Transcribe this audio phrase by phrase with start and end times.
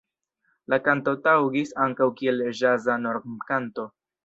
[0.73, 3.89] La kanto taŭgis ankaŭ kiel ĵaza normkanto.